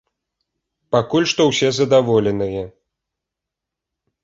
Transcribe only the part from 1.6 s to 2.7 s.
задаволеныя.